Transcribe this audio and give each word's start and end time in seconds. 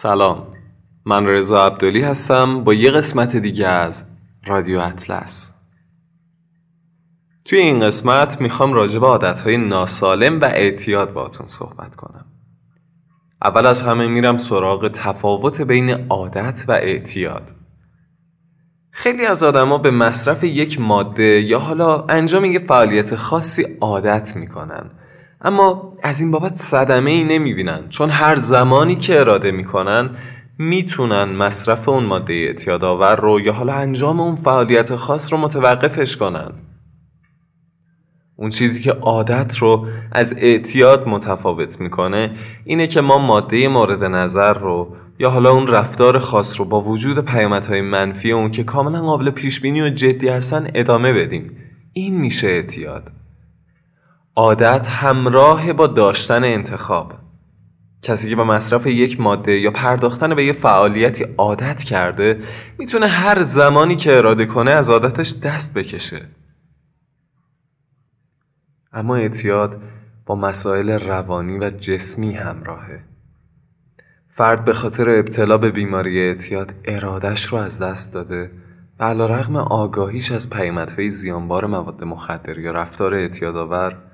سلام. 0.00 0.46
من 1.04 1.26
رضا 1.26 1.66
عبدالی 1.66 2.02
هستم 2.02 2.64
با 2.64 2.74
یه 2.74 2.90
قسمت 2.90 3.36
دیگه 3.36 3.66
از 3.66 4.04
رادیو 4.46 4.78
اطلس. 4.78 5.54
توی 7.44 7.58
این 7.58 7.80
قسمت 7.80 8.40
می‌خوام 8.40 8.72
راجع 8.72 8.98
به 8.98 9.06
عادتهای 9.06 9.56
ناسالم 9.56 10.40
و 10.40 10.44
اعتیاد 10.44 11.12
باتون 11.12 11.46
صحبت 11.46 11.94
کنم. 11.94 12.24
اول 13.42 13.66
از 13.66 13.82
همه 13.82 14.06
میرم 14.06 14.36
سراغ 14.36 14.88
تفاوت 14.88 15.60
بین 15.60 15.90
عادت 16.08 16.64
و 16.68 16.72
اعتیاد. 16.72 17.50
خیلی 18.90 19.26
از 19.26 19.42
آدما 19.42 19.78
به 19.78 19.90
مصرف 19.90 20.44
یک 20.44 20.80
ماده 20.80 21.40
یا 21.40 21.58
حالا 21.58 22.04
انجام 22.08 22.44
یک 22.44 22.66
فعالیت 22.68 23.16
خاصی 23.16 23.66
عادت 23.80 24.36
می‌کنن. 24.36 24.90
اما 25.40 25.92
از 26.02 26.20
این 26.20 26.30
بابت 26.30 26.56
صدمه 26.56 27.10
ای 27.10 27.24
نمی 27.24 27.54
بینن 27.54 27.88
چون 27.88 28.10
هر 28.10 28.36
زمانی 28.36 28.96
که 28.96 29.20
اراده 29.20 29.50
می‌کنن 29.50 30.10
می‌تونن 30.58 31.24
مصرف 31.24 31.88
اون 31.88 32.04
ماده 32.04 32.32
اعتیادآور 32.32 33.16
رو 33.16 33.40
یا 33.40 33.52
حالا 33.52 33.72
انجام 33.72 34.20
اون 34.20 34.36
فعالیت 34.36 34.96
خاص 34.96 35.32
رو 35.32 35.38
متوقفش 35.38 36.16
کنن. 36.16 36.52
اون 38.36 38.50
چیزی 38.50 38.82
که 38.82 38.92
عادت 38.92 39.58
رو 39.58 39.86
از 40.12 40.34
اعتیاد 40.38 41.08
متفاوت 41.08 41.80
می‌کنه 41.80 42.30
اینه 42.64 42.86
که 42.86 43.00
ما 43.00 43.18
ماده 43.18 43.68
مورد 43.68 44.04
نظر 44.04 44.54
رو 44.54 44.96
یا 45.18 45.30
حالا 45.30 45.50
اون 45.50 45.66
رفتار 45.66 46.18
خاص 46.18 46.60
رو 46.60 46.66
با 46.66 46.80
وجود 46.80 47.24
پیامدهای 47.24 47.80
منفی 47.80 48.32
اون 48.32 48.50
که 48.50 48.64
کاملا 48.64 49.02
قابل 49.02 49.30
پیش 49.30 49.60
بینی 49.60 49.82
و 49.82 49.88
جدی 49.88 50.28
هستن 50.28 50.70
ادامه 50.74 51.12
بدیم. 51.12 51.56
این 51.92 52.20
میشه 52.20 52.46
اعتیاد. 52.46 53.17
عادت 54.38 54.88
همراه 54.88 55.72
با 55.72 55.86
داشتن 55.86 56.44
انتخاب. 56.44 57.12
کسی 58.02 58.30
که 58.30 58.36
با 58.36 58.44
مصرف 58.44 58.86
یک 58.86 59.20
ماده 59.20 59.52
یا 59.52 59.70
پرداختن 59.70 60.34
به 60.34 60.44
یه 60.44 60.52
فعالیتی 60.52 61.24
عادت 61.38 61.82
کرده 61.82 62.40
می‌تونه 62.78 63.06
هر 63.06 63.42
زمانی 63.42 63.96
که 63.96 64.16
اراده 64.16 64.46
کنه 64.46 64.70
از 64.70 64.90
عادتش 64.90 65.34
دست 65.42 65.74
بکشه. 65.74 66.26
اما 68.92 69.16
اعتیاد 69.16 69.80
با 70.26 70.34
مسائل 70.34 70.90
روانی 70.90 71.58
و 71.58 71.70
جسمی 71.70 72.32
همراهه. 72.32 73.04
فرد 74.28 74.64
به 74.64 74.74
خاطر 74.74 75.10
ابتلا 75.10 75.58
به 75.58 75.70
بیماری 75.70 76.20
اعتیاد 76.20 76.74
ارادش 76.84 77.44
رو 77.44 77.58
از 77.58 77.82
دست 77.82 78.14
داده 78.14 78.50
و 79.00 79.04
علا 79.04 79.26
رغم 79.26 79.56
آگاهیش 79.56 80.32
از 80.32 80.50
پیامدهای 80.50 81.10
زیانبار 81.10 81.66
مواد 81.66 82.04
مخدر 82.04 82.58
یا 82.58 82.72
رفتار 82.72 83.14
اعتیادآور 83.14 84.07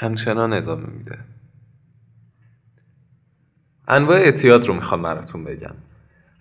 همچنان 0.00 0.52
ادامه 0.52 0.86
میده. 0.86 1.18
انواع 3.88 4.18
اعتیاد 4.18 4.66
رو 4.66 4.74
می‌خوام 4.74 5.02
براتون 5.02 5.44
بگم. 5.44 5.74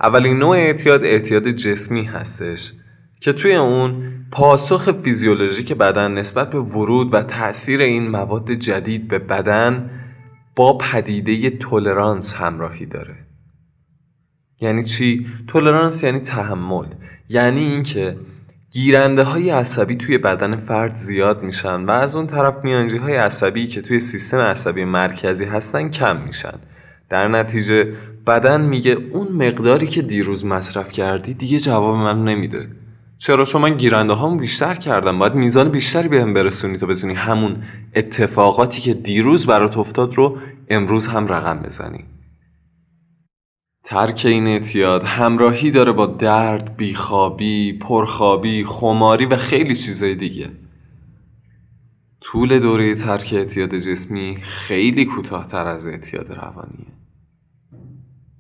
اولین 0.02 0.38
نوع 0.38 0.56
اعتیاد 0.58 1.04
اعتیاد 1.04 1.48
جسمی 1.48 2.04
هستش 2.04 2.74
که 3.22 3.34
توی 3.34 3.56
اون 3.56 4.14
پاسخ 4.32 4.92
فیزیولوژیک 4.92 5.74
بدن 5.74 6.12
نسبت 6.12 6.50
به 6.50 6.60
ورود 6.60 7.14
و 7.14 7.22
تاثیر 7.22 7.82
این 7.82 8.08
مواد 8.08 8.52
جدید 8.52 9.08
به 9.08 9.20
بدن 9.20 9.90
با 10.56 10.78
پدیده 10.78 11.50
تولرانس 11.50 12.36
همراهی 12.36 12.86
داره. 12.86 13.16
یعنی 14.62 14.84
چی؟ 14.84 15.28
تولرانس 15.48 16.04
یعنی 16.04 16.20
تحمل. 16.20 16.88
یعنی 17.30 17.60
اینکه 17.60 18.18
گیرنده 18.72 19.24
های 19.24 19.50
عصبی 19.50 19.96
توی 19.96 20.18
بدن 20.18 20.56
فرد 20.56 20.96
زیاد 20.96 21.44
میشن 21.44 21.86
و 21.86 21.92
از 21.92 22.16
اون 22.16 22.28
طرف 22.28 22.54
میانجی 22.64 22.98
های 22.98 23.16
عصبی 23.16 23.68
که 23.68 23.82
توی 23.82 24.00
سیستم 24.00 24.40
عصبی 24.40 24.86
مرکزی 24.86 25.46
هستن 25.46 25.90
کم 25.90 26.22
میشن. 26.22 26.60
در 27.10 27.28
نتیجه 27.28 27.94
بدن 28.28 28.62
میگه 28.62 28.92
اون 28.92 29.28
مقداری 29.28 29.88
که 29.88 30.02
دیروز 30.02 30.46
مصرف 30.46 30.92
کردی 30.92 31.34
دیگه 31.34 31.60
جواب 31.60 31.96
من 31.96 32.24
نمیده. 32.24 32.68
چرا؟ 33.18 33.46
چون 33.46 33.62
من 33.62 33.78
گیرنده 33.78 34.14
هامو 34.14 34.40
بیشتر 34.40 34.76
کردم. 34.76 35.20
باید 35.20 35.34
میزان 35.34 35.70
بیشتری 35.70 36.08
بهم 36.08 36.34
برسونی 36.34 36.78
تا 36.78 36.86
بتونی 36.86 37.14
همون 37.14 37.64
اتفاقاتی 37.96 38.82
که 38.82 38.94
دیروز 38.94 39.46
برات 39.46 39.78
افتاد 39.78 40.16
رو 40.16 40.38
امروز 40.70 41.08
هم 41.08 41.28
رقم 41.28 41.60
بزنی. 41.60 42.06
ترک 43.90 44.24
این 44.26 44.48
اعتیاد 44.48 45.04
همراهی 45.04 45.72
داره 45.72 45.92
با 45.92 46.06
درد، 46.06 46.78
بیخوابی، 46.78 47.74
پرخوابی، 47.74 48.66
خماری 48.68 49.26
و 49.26 49.38
خیلی 49.38 49.76
چیزای 49.76 50.16
دیگه. 50.16 50.50
طول 52.22 52.60
دوره 52.60 52.96
ترک 52.96 53.34
اعتیاد 53.34 53.76
جسمی 53.76 54.38
خیلی 54.42 55.06
کوتاهتر 55.06 55.68
از 55.68 55.88
اعتیاد 55.88 56.32
روانیه. 56.32 56.94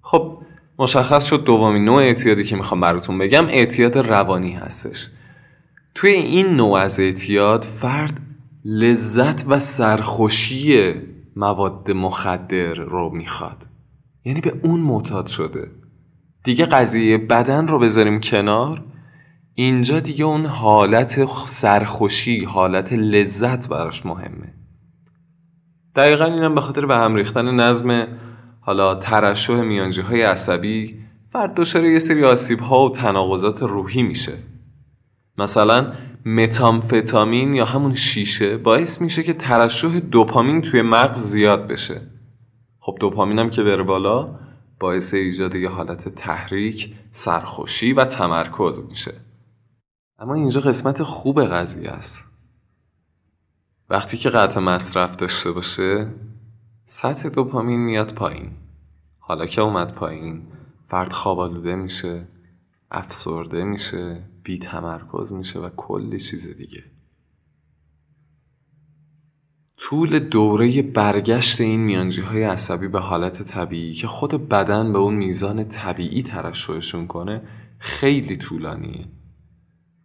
خب 0.01 0.37
مشخص 0.79 1.25
شد 1.25 1.43
دومین 1.43 1.85
نوع 1.85 2.01
اعتیادی 2.01 2.43
که 2.43 2.55
می‌خوام 2.55 2.81
براتون 2.81 3.17
بگم 3.17 3.45
اعتیاد 3.45 3.97
روانی 3.97 4.51
هستش. 4.51 5.09
توی 5.95 6.11
این 6.11 6.47
نوع 6.47 6.79
از 6.79 6.99
اعتیاد 6.99 7.63
فرد 7.63 8.21
لذت 8.65 9.47
و 9.47 9.59
سرخوشی 9.59 10.93
مواد 11.35 11.91
مخدر 11.91 12.73
رو 12.73 13.09
می‌خواد. 13.09 13.63
یعنی 14.27 14.41
به 14.41 14.53
اون 14.63 14.79
معتاد 14.79 15.27
شده. 15.27 15.71
دیگه 16.43 16.65
قضیه 16.65 17.17
بدن 17.17 17.67
رو 17.67 17.79
بذاریم 17.79 18.19
کنار. 18.21 18.83
اینجا 19.53 19.99
دیگه 19.99 20.25
اون 20.25 20.45
حالت 20.45 21.25
سرخوشی 21.45 22.43
حالت 22.43 22.93
لذت 22.93 23.69
براش 23.69 24.05
مهمه. 24.05 24.53
دقیقا 25.95 26.25
اینم 26.25 26.55
به 26.55 26.61
خاطر 26.61 26.85
به 26.85 26.97
هم 26.97 27.15
ریختن 27.15 27.55
نظم 27.55 28.07
حالا 28.61 28.95
ترشح 28.95 29.61
میانجی 29.61 30.01
های 30.01 30.21
عصبی 30.21 30.99
فرد 31.33 31.53
دچار 31.55 31.85
یه 31.85 31.99
سری 31.99 32.23
آسیب 32.23 32.59
ها 32.59 32.85
و 32.85 32.91
تناقضات 32.91 33.63
روحی 33.63 34.03
میشه. 34.03 34.33
مثلا 35.37 35.93
متامفتامین 36.25 37.53
یا 37.53 37.65
همون 37.65 37.93
شیشه 37.93 38.57
باعث 38.57 39.01
میشه 39.01 39.23
که 39.23 39.33
ترشح 39.33 39.99
دوپامین 39.99 40.61
توی 40.61 40.81
مغز 40.81 41.19
زیاد 41.19 41.67
بشه. 41.67 42.16
خب 42.87 42.97
دوپامین 42.99 43.39
هم 43.39 43.49
که 43.49 43.63
بره 43.63 43.83
بالا 43.83 44.39
باعث 44.79 45.13
ایجاد 45.13 45.55
یه 45.55 45.69
حالت 45.69 46.09
تحریک، 46.09 46.95
سرخوشی 47.11 47.93
و 47.93 48.05
تمرکز 48.05 48.89
میشه. 48.89 49.13
اما 50.19 50.33
اینجا 50.33 50.61
قسمت 50.61 51.03
خوب 51.03 51.43
قضیه 51.43 51.89
است. 51.89 52.31
وقتی 53.89 54.17
که 54.17 54.29
قطع 54.29 54.59
مصرف 54.59 55.15
داشته 55.15 55.51
باشه 55.51 56.13
سطح 56.85 57.29
دوپامین 57.29 57.79
میاد 57.79 58.13
پایین. 58.13 58.51
حالا 59.19 59.45
که 59.45 59.61
اومد 59.61 59.93
پایین 59.93 60.47
فرد 60.89 61.13
خواب 61.13 61.65
میشه 61.65 62.27
افسرده 62.91 63.63
میشه 63.63 64.23
بی 64.43 64.57
تمرکز 64.57 65.33
میشه 65.33 65.59
و 65.59 65.69
کلی 65.69 66.19
چیز 66.19 66.57
دیگه. 66.57 66.83
طول 69.77 70.19
دوره 70.19 70.81
برگشت 70.81 71.61
این 71.61 71.79
میانجی 71.79 72.21
های 72.21 72.43
عصبی 72.43 72.87
به 72.87 72.99
حالت 72.99 73.43
طبیعی 73.43 73.93
که 73.93 74.07
خود 74.07 74.49
بدن 74.49 74.93
به 74.93 74.99
اون 74.99 75.13
میزان 75.13 75.63
طبیعی 75.63 76.23
ترشحشون 76.23 77.07
کنه 77.07 77.41
خیلی 77.79 78.35
طولانیه. 78.35 79.05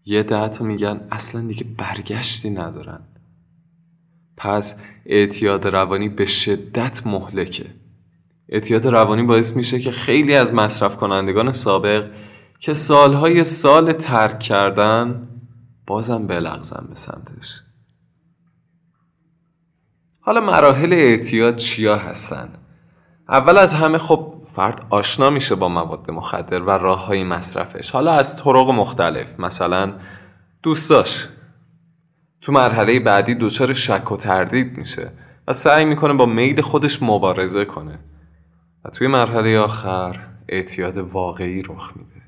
یه 0.04 0.22
ده 0.22 0.62
میگن 0.62 1.00
اصلا 1.10 1.40
دیگه 1.40 1.64
برگشتی 1.78 2.50
ندارن. 2.50 3.00
پس 4.36 4.82
اعتیاد 5.06 5.66
روانی 5.66 6.08
به 6.08 6.26
شدت 6.26 7.06
مهلکه. 7.06 7.66
اعتیاد 8.48 8.86
روانی 8.86 9.22
باعث 9.22 9.56
میشه 9.56 9.78
که 9.78 9.90
خیلی 9.90 10.34
از 10.34 10.54
مصرف 10.54 10.96
کنندگان 10.96 11.52
سابق 11.52 12.10
که 12.60 12.74
سالهای 12.74 13.44
سال 13.44 13.92
ترک 13.92 14.40
کردن 14.40 15.28
بازم 15.86 16.26
بلغزن 16.26 16.86
به 16.88 16.94
سمتش. 16.94 17.62
حالا 20.24 20.40
مراحل 20.40 20.92
اعتیاد 20.92 21.56
چیا 21.56 21.96
هستن؟ 21.96 22.48
اول 23.28 23.58
از 23.58 23.74
همه 23.74 23.98
خب 23.98 24.34
فرد 24.56 24.86
آشنا 24.90 25.30
میشه 25.30 25.54
با 25.54 25.68
مواد 25.68 26.10
مخدر 26.10 26.62
و 26.62 26.70
راه 26.70 27.06
های 27.06 27.24
مصرفش. 27.24 27.90
حالا 27.90 28.12
از 28.12 28.36
طرق 28.36 28.70
مختلف 28.70 29.40
مثلا 29.40 29.92
دوستاش. 30.62 31.28
تو 32.40 32.52
مرحله 32.52 33.00
بعدی 33.00 33.34
دچار 33.34 33.72
شک 33.72 34.12
و 34.12 34.16
تردید 34.16 34.78
میشه 34.78 35.10
و 35.48 35.52
سعی 35.52 35.84
می‌کنه 35.84 36.14
با 36.14 36.26
میل 36.26 36.60
خودش 36.60 37.02
مبارزه 37.02 37.64
کنه. 37.64 37.98
و 38.84 38.90
توی 38.90 39.06
مرحله 39.06 39.58
آخر 39.58 40.26
اعتیاد 40.48 40.98
واقعی 40.98 41.62
رخ 41.62 41.92
میده. 41.96 42.22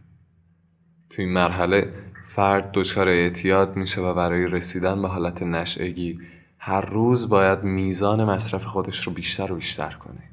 توی 1.11 1.25
این 1.25 1.35
مرحله 1.35 1.93
فرد 2.27 2.71
دچار 2.73 3.09
اعتیاد 3.09 3.77
میشه 3.77 4.01
و 4.01 4.15
برای 4.15 4.47
رسیدن 4.47 5.03
به 5.03 5.09
حالت 5.09 5.43
نشعگی 5.43 6.19
هر 6.67 6.81
روز 6.81 7.29
باید 7.29 7.63
میزان 7.63 8.25
مصرف 8.25 8.65
خودش 8.65 9.07
رو 9.07 9.13
بیشتر 9.13 9.53
و 9.53 9.57
بیشتر 9.57 9.91
کنه. 9.91 10.31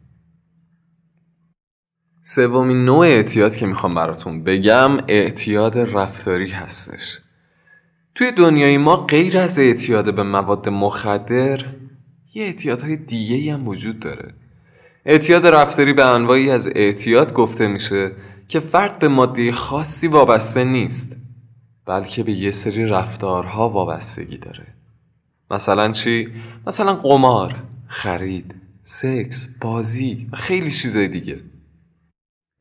سومین 2.23 2.85
نوع 2.85 3.05
اعتیاد 3.05 3.55
که 3.55 3.65
می‌خوام 3.65 3.95
براتون 3.95 4.43
بگم 4.43 4.97
اعتیاد 5.07 5.77
رفتاری 5.77 6.49
هستش. 6.49 7.19
توی 8.15 8.31
دنیای 8.31 8.77
ما 8.77 8.95
غیر 8.95 9.37
از 9.37 9.59
اعتیاد 9.59 10.15
به 10.15 10.23
مواد 10.23 10.69
مخدر 10.69 11.65
یه 12.33 12.43
اعتیادهای 12.43 12.95
دیگه 12.95 13.53
هم 13.53 13.67
وجود 13.67 13.99
داره. 13.99 14.33
اعتیاد 15.05 15.47
رفتاری 15.47 15.93
به 15.93 16.05
انواعی 16.05 16.51
از 16.51 16.67
اعتیاد 16.75 17.33
گفته 17.33 17.67
میشه 17.67 18.11
که 18.47 18.59
فرد 18.59 18.99
به 18.99 19.07
ماده 19.07 19.51
خاصی 19.51 20.07
وابسته 20.07 20.63
نیست 20.63 21.15
بلکه 21.85 22.23
به 22.23 22.31
یه 22.31 22.51
سری 22.51 22.85
رفتارها 22.85 23.69
وابستگی 23.69 24.37
داره. 24.37 24.70
مثلا 25.51 25.91
چی؟ 25.91 26.27
مثلا 26.67 26.95
قمار، 26.95 27.55
خرید، 27.87 28.55
سکس، 28.81 29.55
بازی 29.61 30.27
و 30.31 30.35
خیلی 30.35 30.71
چیزای 30.71 31.07
دیگه. 31.07 31.39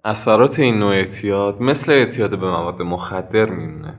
اثرات 0.04 0.58
این 0.58 0.78
نوع 0.78 0.92
اعتیاد 0.92 1.62
مثل 1.62 1.92
اعتیاد 1.92 2.30
به 2.38 2.50
مواد 2.50 2.82
مخدر 2.82 3.50
میمونه. 3.50 3.94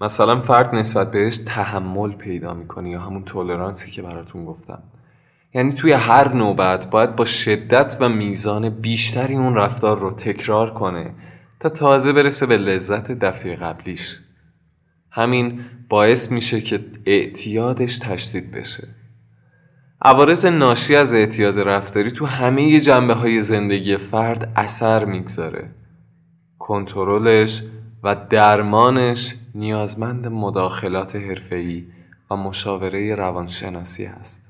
مثلا 0.00 0.40
فرد 0.40 0.74
نسبت 0.74 1.10
بهش 1.10 1.38
تحمل 1.38 2.12
پیدا 2.12 2.54
می‌کنه 2.54 2.90
یا 2.90 3.00
همون 3.00 3.24
تولرانسی 3.24 3.90
که 3.90 4.02
براتون 4.02 4.44
گفتم. 4.44 4.82
یعنی 5.54 5.72
توی 5.72 5.92
هر 5.92 6.34
نوبت 6.34 6.90
باید 6.90 7.16
با 7.16 7.24
شدت 7.24 7.96
و 8.00 8.08
میزان 8.08 8.68
بیشتری 8.68 9.34
اون 9.34 9.54
رفتار 9.54 9.98
رو 9.98 10.10
تکرار 10.10 10.74
کنه 10.74 11.14
تا 11.60 11.68
تازه 11.68 12.12
برسه 12.12 12.46
به 12.46 12.56
لذت 12.56 13.10
دفعه 13.10 13.56
قبلیش. 13.56 14.20
همین 15.10 15.60
باعث 15.88 16.32
میشه 16.32 16.60
که 16.60 16.84
اعتیادش 17.06 17.98
تشدید 17.98 18.50
بشه 18.50 18.88
عوارض 20.02 20.46
ناشی 20.46 20.96
از 20.96 21.14
اعتیاد 21.14 21.58
رفتاری 21.58 22.10
تو 22.10 22.26
همه 22.26 22.80
جنبه 22.80 23.14
های 23.14 23.42
زندگی 23.42 23.96
فرد 23.96 24.52
اثر 24.56 25.04
می‌گذاره 25.04 25.70
کنترلش 26.58 27.62
و 28.02 28.16
درمانش 28.30 29.34
نیازمند 29.54 30.26
مداخلات 30.26 31.16
حرفه‌ای 31.16 31.84
و 32.30 32.36
مشاوره 32.36 33.14
روانشناسی 33.14 34.04
است. 34.04 34.49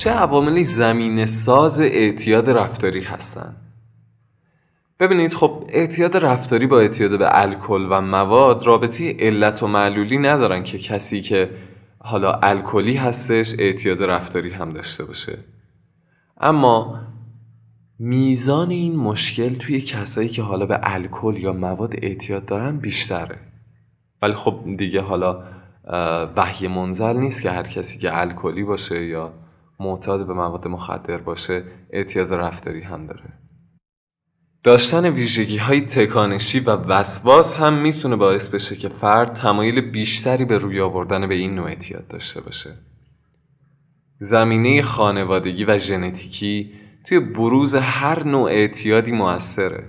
چه 0.00 0.10
عواملی 0.10 0.64
زمین 0.64 1.26
ساز 1.26 1.80
اعتیاد 1.80 2.50
رفتاری 2.50 3.02
هستند؟ 3.02 3.56
ببینید 5.00 5.34
خب 5.34 5.64
اعتیاد 5.68 6.16
رفتاری 6.16 6.66
با 6.66 6.80
اعتیاد 6.80 7.18
به 7.18 7.40
الکل 7.40 7.86
و 7.90 8.00
مواد 8.00 8.66
رابطه 8.66 9.16
علت 9.18 9.62
و 9.62 9.66
معلولی 9.66 10.18
ندارن 10.18 10.62
که 10.62 10.78
کسی 10.78 11.20
که 11.20 11.50
حالا 11.98 12.32
الکلی 12.32 12.96
هستش 12.96 13.54
اعتیاد 13.58 14.02
رفتاری 14.02 14.50
هم 14.50 14.72
داشته 14.72 15.04
باشه. 15.04 15.38
اما 16.40 17.00
میزان 17.98 18.70
این 18.70 18.96
مشکل 18.96 19.54
توی 19.54 19.80
کسایی 19.80 20.28
که 20.28 20.42
حالا 20.42 20.66
به 20.66 20.80
الکل 20.82 21.36
یا 21.36 21.52
مواد 21.52 21.94
اعتیاد 22.02 22.46
دارن 22.46 22.76
بیشتره. 22.76 23.38
ولی 24.22 24.34
خب 24.34 24.60
دیگه 24.76 25.00
حالا 25.00 25.42
وحی 26.36 26.68
منزل 26.68 27.16
نیست 27.16 27.42
که 27.42 27.50
هر 27.50 27.62
کسی 27.62 27.98
که 27.98 28.20
الکلی 28.20 28.64
باشه 28.64 29.04
یا 29.04 29.32
معتاد 29.80 30.26
به 30.26 30.34
مواد 30.34 30.68
مخدر 30.68 31.16
باشه 31.16 31.62
اعتیاد 31.90 32.34
رفتاری 32.34 32.82
هم 32.82 33.06
داره. 33.06 33.32
داشتن 34.62 35.06
ویژگی 35.06 35.56
های 35.56 35.80
تکانشی 35.80 36.60
و 36.60 36.70
وسواس 36.70 37.54
هم 37.54 37.82
می‌تونه 37.82 38.16
باعث 38.16 38.48
بشه 38.48 38.76
که 38.76 38.88
فرد 38.88 39.34
تمایل 39.34 39.80
بیشتری 39.80 40.44
به 40.44 40.58
روی 40.58 40.80
آوردن 40.80 41.26
به 41.26 41.34
این 41.34 41.54
نوع 41.54 41.66
اعتیاد 41.66 42.08
داشته 42.08 42.40
باشه. 42.40 42.70
زمینه 44.18 44.82
خانوادگی 44.82 45.64
و 45.64 45.78
ژنتیکی 45.78 46.72
توی 47.04 47.20
بروز 47.20 47.74
هر 47.74 48.24
نوع 48.24 48.50
اعتیادی 48.50 49.12
موثره. 49.12 49.84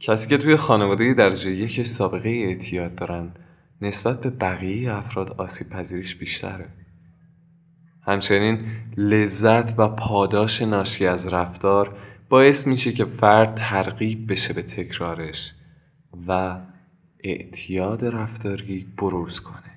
کسی 0.00 0.28
که 0.28 0.38
توی 0.38 0.56
خانواده 0.56 1.14
درجه 1.14 1.50
یکش 1.50 1.86
سابقه 1.86 2.28
اعتیاد 2.28 2.94
دارن 2.94 3.34
نسبت 3.80 4.20
به 4.20 4.30
بقیه 4.30 4.94
افراد 4.94 5.34
آسیب 5.38 5.68
پذیریش 5.68 6.16
بیشتره. 6.16 6.68
همچنین 8.06 8.66
لذت 8.96 9.78
و 9.78 9.88
پاداش 9.88 10.62
ناشی 10.62 11.06
از 11.06 11.32
رفتار 11.32 11.96
باعث 12.28 12.66
میشه 12.66 12.92
که 12.92 13.04
فرد 13.04 13.54
ترغیب 13.54 14.32
بشه 14.32 14.52
به 14.52 14.62
تکرارش 14.62 15.54
و 16.28 16.56
اعتیاد 17.24 18.04
رفتاری 18.04 18.86
بروز 18.98 19.40
کنه. 19.40 19.74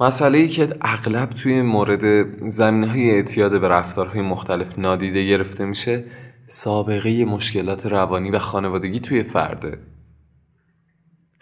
مسئله 0.00 0.38
ای 0.38 0.48
که 0.48 0.76
اغلب 0.80 1.30
توی 1.30 1.62
مورد 1.62 2.34
زمینه 2.48 2.86
های 2.86 3.10
اعتیاد 3.10 3.60
به 3.60 3.68
رفتارهای 3.68 4.20
مختلف 4.20 4.78
نادیده 4.78 5.26
گرفته 5.26 5.64
میشه 5.64 6.04
سابقه 6.46 7.24
مشکلات 7.24 7.86
روانی 7.86 8.30
و 8.30 8.38
خانوادگی 8.38 9.00
توی 9.00 9.22
فرده. 9.22 9.78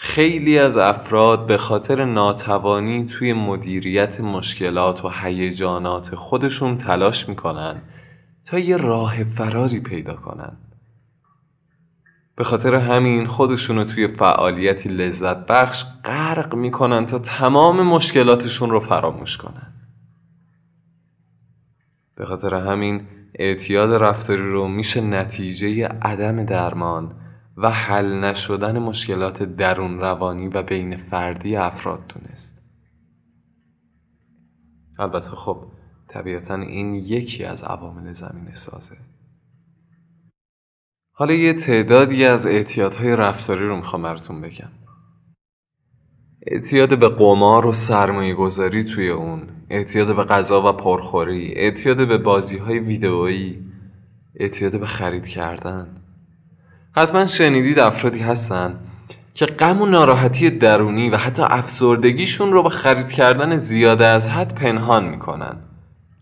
خیلی 0.00 0.59
از 0.59 0.76
افراد 0.76 1.47
به 1.47 1.59
خاطر 1.59 2.05
ناتوانی 2.05 3.07
توی 3.07 3.33
مدیریت 3.33 4.21
مشکلات 4.21 5.05
و 5.05 5.09
هیجانات 5.23 6.14
خودشون 6.14 6.76
تلاش 6.76 7.28
می‌کنن 7.28 7.83
تا 8.45 8.59
یه 8.59 8.76
راه 8.76 9.25
فراری 9.25 9.81
پیدا 9.81 10.14
کنن. 10.14 10.57
به 12.37 12.45
خاطر 12.45 12.75
همین 12.75 13.26
خودشونو 13.26 13.85
توی 13.85 14.09
فعالیتی 14.09 14.88
لذت 14.88 15.47
بخش 15.47 15.85
غرق 16.05 16.55
می‌کنن 16.55 17.07
تا 17.07 17.19
تمام 17.19 17.83
مشکلاتشون 17.83 18.71
رو 18.71 18.81
فراموش 18.81 19.37
کنن. 19.37 19.73
به 22.14 22.26
خاطر 22.26 22.55
همین 22.55 23.00
اعتیاد 23.35 24.02
رفتاری 24.02 24.50
رو 24.50 24.69
میشه 24.69 25.00
نتیجه 25.00 25.88
عدم 25.88 26.45
درمان 26.45 27.14
و 27.62 27.71
حل 27.71 28.25
نشدن 28.25 28.79
مشکلات 28.79 29.43
درون 29.43 29.99
روانی 29.99 30.49
و 30.49 30.62
بین 30.62 30.97
فردی 30.97 31.57
افراد 31.57 32.07
دونست. 32.07 32.62
البته 34.99 35.31
خب 35.31 35.65
طبیعتا 36.09 36.55
این 36.55 36.95
یکی 36.95 37.45
از 37.45 37.65
عوامل 37.65 38.12
زمین 38.12 38.55
سازه. 38.55 38.97
حالا 41.12 41.35
یه 41.35 41.53
تعدادی 41.53 42.25
از 42.25 42.47
اعتیادهای 42.47 43.17
رفتاری 43.17 43.67
رو 43.67 43.77
می‌خوام 43.77 44.03
براتون 44.03 44.41
بگم. 44.41 44.71
اعتیاد 46.47 46.99
به 46.99 47.09
قمار 47.09 47.67
و 47.67 47.73
سرمایه 47.73 48.35
گذاری 48.35 48.85
توی 48.85 49.09
اون 49.09 49.49
اعتیاد 49.71 50.17
به 50.17 50.25
غذا 50.25 50.69
و 50.69 50.73
پرخوری 50.73 51.55
اعتیاد 51.55 52.09
به 52.09 52.19
بازی 52.19 52.59
های 52.59 52.79
ویدئویی 52.79 53.65
اعتیاد 54.35 54.81
به 54.81 54.87
خرید 54.87 55.27
کردن. 55.27 56.08
حتما 56.99 57.26
شنیدید 57.26 57.78
افرادی 57.78 58.19
هستن 58.19 58.75
که 59.35 59.47
غم 59.47 59.83
و 59.83 59.87
ناراحتی 59.87 60.50
درونی 60.50 61.11
و 61.11 61.17
حتی 61.17 61.43
افسردگیشون 61.43 62.52
رو 62.52 62.62
به 62.62 62.71
خرید 62.71 63.12
کردن 63.12 63.59
زیاده 63.59 64.07
از 64.07 64.28
حد 64.28 64.55
پنهان 64.55 65.05
می‌کنن. 65.05 65.57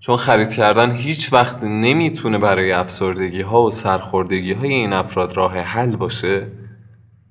چون 0.00 0.16
خرید 0.16 0.52
کردن 0.54 0.96
هیچ 0.96 1.32
وقت 1.32 1.62
نمی‌تونه 1.62 2.38
برای 2.38 2.72
افسردگی 2.72 3.42
ها 3.42 3.62
و 3.62 3.70
سرخوردگی 3.70 4.52
های 4.52 4.72
این 4.72 4.92
افراد 4.92 5.36
راه 5.36 5.58
حل 5.58 5.96
باشه. 5.96 6.46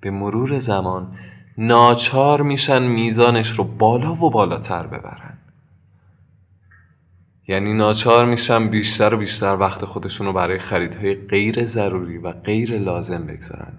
به 0.01 0.11
مرور 0.11 0.59
زمان 0.59 1.17
ناچار 1.57 2.41
میشن 2.41 2.83
میزانش 2.83 3.49
رو 3.49 3.63
بالا 3.63 4.13
و 4.13 4.29
بالاتر 4.29 4.87
ببرن. 4.87 5.34
یعنی 7.47 7.73
ناچار 7.73 8.25
میشن 8.25 8.67
بیشتر 8.67 9.13
و 9.13 9.17
بیشتر 9.17 9.57
وقت 9.59 9.85
خودشون 9.85 10.27
رو 10.27 10.33
برای 10.33 10.59
خریدهای 10.59 11.15
غیر 11.15 11.65
ضروری 11.65 12.17
و 12.17 12.31
غیر 12.31 12.77
لازم 12.77 13.25
بگذارن 13.27 13.73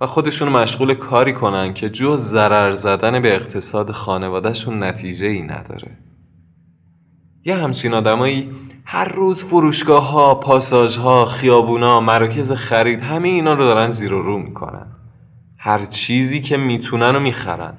و 0.00 0.06
خودشون 0.06 0.48
مشغول 0.48 0.94
کاری 0.94 1.32
کنن 1.32 1.74
که 1.74 1.90
جز 1.90 2.20
ضرر 2.20 2.74
زدن 2.74 3.22
به 3.22 3.34
اقتصاد 3.34 3.90
خانوادهشون 3.90 4.82
نتیجه 4.82 5.26
ای 5.26 5.42
نداره. 5.42 5.98
یه 7.44 7.56
همچین 7.56 7.94
آدمایی 7.94 8.50
هر 8.84 9.08
روز 9.08 9.44
فروشگاه 9.44 10.10
ها، 10.10 10.34
پاساژ 10.34 10.96
ها، 10.96 11.26
خیابونا، 11.26 12.00
مراکز 12.00 12.52
خرید 12.52 13.00
همه 13.00 13.28
اینا 13.28 13.52
رو 13.52 13.64
دارن 13.64 13.90
زیر 13.90 14.12
و 14.12 14.22
رو 14.22 14.38
می‌کنن. 14.38 14.86
هر 15.58 15.84
چیزی 15.84 16.40
که 16.40 16.56
می‌تونن 16.56 17.16
و 17.16 17.20
می‌خرن. 17.20 17.74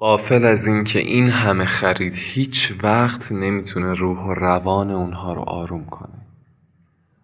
قافل 0.00 0.44
از 0.44 0.66
اینکه 0.66 0.98
این 0.98 1.28
همه 1.28 1.64
خرید 1.64 2.14
هیچ 2.16 2.74
وقت 2.82 3.32
نمی‌تونه 3.32 3.94
روح 3.94 4.18
و 4.18 4.34
روان 4.34 4.90
اونها 4.90 5.32
رو 5.32 5.40
آروم 5.40 5.84
کنه. 5.84 6.26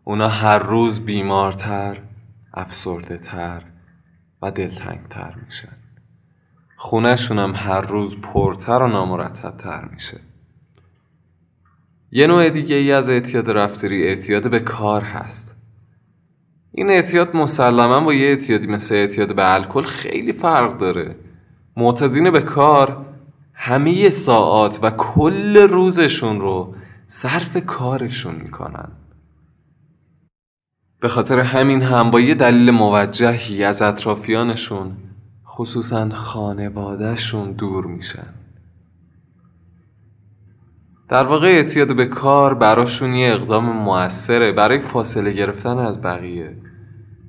اونا 0.05 0.29
هر 0.29 0.59
روز 0.59 1.05
بیمارتر، 1.05 1.99
افسرده 2.55 3.19
تر 3.19 3.63
و 4.43 4.51
دلتنگتر 4.51 5.35
میشن. 5.47 5.77
خونهشون 6.77 7.39
هم 7.39 7.55
هر 7.55 7.81
روز 7.81 8.21
پرتر 8.21 8.79
و 8.83 8.89
نامرتبتر 8.89 9.85
میشه. 9.93 10.21
یه 12.11 12.27
نوع 12.27 12.51
دیگه 12.51 12.77
ای 12.77 12.93
از 12.93 13.09
اعتیاد 13.09 13.51
رفتاری 13.51 14.05
اعتیاد 14.05 14.51
به 14.51 14.61
کار 14.61 15.03
هست. 15.03 15.57
این 16.73 16.91
اعتیاد 16.91 17.37
مسلما 17.37 18.01
با 18.01 18.15
یه 18.15 18.27
اعتیادی 18.27 18.67
مثل 18.67 18.95
اعتیاد 18.95 19.37
به 19.37 19.55
الکل 19.55 19.85
خیلی 19.85 20.33
فرق 20.33 20.79
داره. 20.79 21.17
معتادین 21.77 22.31
به 22.31 22.41
کار 22.41 23.07
همه 23.55 24.11
ساعات 24.11 24.79
و 24.83 24.91
کل 24.91 25.57
روزشون 25.57 26.41
رو 26.41 26.75
صرف 27.07 27.57
کارشون 27.57 28.35
می‌کنن. 28.35 28.89
به 31.01 31.09
خاطر 31.09 31.39
همین 31.41 31.83
هم 31.83 32.11
با 32.11 32.21
یه 32.21 32.35
دلیل 32.35 32.71
موجهی 32.71 33.65
از 33.65 33.83
اطرافیانشون 33.83 34.97
خصوصا 35.47 36.11
خانوادهشون 36.11 37.53
دور 37.53 37.87
میشن. 37.87 38.27
در 41.09 41.25
واقع 41.25 41.47
اعتیاد 41.47 41.97
به 41.97 42.07
کار 42.07 42.55
براشون 42.55 43.15
یه 43.15 43.33
اقدام 43.33 43.65
موثره 43.65 44.53
برای 44.53 44.81
فاصله 44.81 45.33
گرفتن 45.33 45.79
از 45.79 46.03
بقیه. 46.03 46.57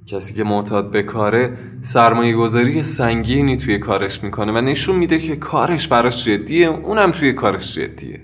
کسی 0.08 0.34
که 0.34 0.44
معتاد 0.44 0.92
به 0.92 1.04
کاره 1.04 1.58
سرمایه 1.82 2.36
گذاری 2.36 2.84
سنگینی 2.84 3.58
توی 3.58 3.78
کارش 3.78 4.24
می‌کنه 4.24 4.52
و 4.52 4.62
نشون 4.62 4.96
میده 4.96 5.20
که 5.20 5.36
کارش 5.36 5.88
براش 5.88 6.26
جدیه 6.26 6.68
اونم 6.68 7.12
توی 7.12 7.34
کارش 7.34 7.76
جدیه. 7.76 8.22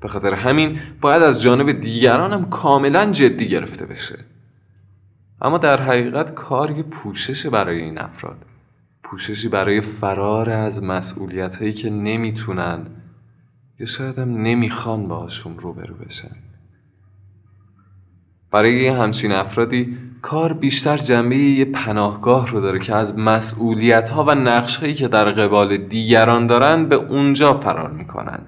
به 0.00 0.08
خاطر 0.08 0.34
همین 0.34 0.80
باید 1.00 1.22
از 1.22 1.42
جانب 1.42 1.72
دیگران 1.72 2.32
هم 2.32 2.50
کاملا 2.50 3.10
جدی 3.10 3.48
گرفته 3.48 3.86
بشه. 3.86 4.18
اما 5.42 5.58
در 5.58 5.82
حقیقت 5.82 6.34
کار 6.34 6.70
یه 6.70 6.82
پوشش 6.82 7.46
برای 7.46 7.82
این 7.82 7.98
افراد. 7.98 8.38
پوششی 9.02 9.48
برای 9.48 9.80
فرار 9.80 10.50
از 10.50 10.84
مسئولیت 10.84 11.56
هایی 11.56 11.72
که 11.72 11.90
نمی‌تونن 11.90 12.86
یا 13.80 13.86
شاید 13.86 14.18
هم 14.18 14.42
نمی‌خوان 14.42 15.08
باشون 15.08 15.58
روبرو 15.58 15.94
بشن. 15.94 16.36
برای 18.50 18.88
همچین 18.88 19.32
افرادی 19.32 19.98
کار 20.22 20.52
بیشتر 20.52 20.96
جنبه 20.96 21.36
یه 21.36 21.64
پناهگاه 21.64 22.50
رو 22.50 22.60
داره 22.60 22.78
که 22.78 22.94
از 22.94 23.18
مسئولیت 23.18 24.08
ها 24.08 24.24
و 24.24 24.34
نقش 24.34 24.76
هایی 24.76 24.94
که 24.94 25.08
در 25.08 25.30
قبال 25.30 25.76
دیگران 25.76 26.46
دارن 26.46 26.88
به 26.88 26.96
اونجا 26.96 27.60
فرار 27.60 27.90
می‌کنن. 27.90 28.42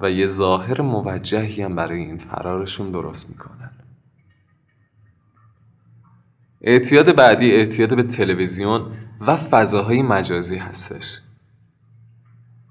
و 0.00 0.10
یه 0.10 0.26
ظاهر 0.26 0.80
موجهی 0.80 1.62
هم 1.62 1.76
برای 1.76 1.98
این 1.98 2.18
فرارشون 2.18 2.90
درست 2.90 3.30
می‌کنن. 3.30 3.70
اعتیاد 6.60 7.16
بعدی 7.16 7.52
اعتیاد 7.52 7.96
به 7.96 8.02
تلویزیون 8.02 8.86
و 9.20 9.36
فضاهای 9.36 10.02
مجازی 10.02 10.56
هستش. 10.56 11.20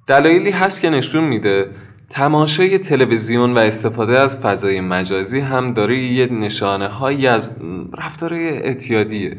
دلایلی 0.07 0.51
هست 0.51 0.81
که 0.81 0.89
نشون 0.89 1.23
میده 1.23 1.71
تماشای 2.09 2.77
تلویزیون 2.77 3.53
و 3.53 3.57
استفاده 3.57 4.19
از 4.19 4.39
فضای 4.39 4.81
مجازی 4.81 5.39
هم 5.39 5.73
داره 5.73 5.97
یه 5.97 6.33
نشانه 6.33 6.87
هایی 6.87 7.27
از 7.27 7.55
رفتار 7.93 8.33
اعتیادیه 8.33 9.37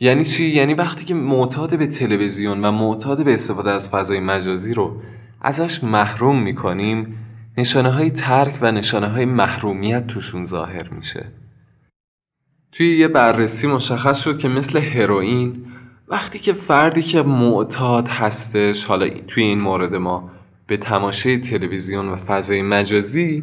یعنی 0.00 0.24
چی؟ 0.24 0.44
یعنی 0.44 0.74
وقتی 0.74 1.04
که 1.04 1.14
معتاد 1.14 1.78
به 1.78 1.86
تلویزیون 1.86 2.64
و 2.64 2.70
معتاد 2.70 3.24
به 3.24 3.34
استفاده 3.34 3.70
از 3.70 3.88
فضای 3.88 4.20
مجازی 4.20 4.74
رو 4.74 5.00
ازش 5.40 5.84
محروم 5.84 6.42
می‌کنیم 6.42 7.16
نشانه 7.58 7.90
های 7.90 8.10
ترک 8.10 8.58
و 8.60 8.72
نشانه 8.72 9.08
های 9.08 9.24
محرومیت 9.24 10.06
توشون 10.06 10.44
ظاهر 10.44 10.88
میشه 10.88 11.26
توی 12.72 12.98
یه 12.98 13.08
بررسی 13.08 13.66
مشخص 13.66 14.24
شد 14.24 14.38
که 14.38 14.48
مثل 14.48 14.78
هروئین 14.78 15.66
وقتی 16.08 16.38
که 16.38 16.52
فردی 16.52 17.02
که 17.02 17.22
معتاد 17.22 18.08
هستش 18.08 18.84
حالا 18.84 19.08
توی 19.08 19.42
این 19.42 19.60
مورد 19.60 19.94
ما 19.94 20.30
به 20.66 20.76
تماشای 20.76 21.38
تلویزیون 21.38 22.08
و 22.08 22.16
فضای 22.16 22.62
مجازی 22.62 23.42